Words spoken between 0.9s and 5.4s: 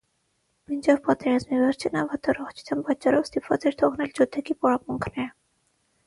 պատերազմի վերջը նա վատառողջության պատճառով ստիպված էր թողնել ջութակի պարապմունքները։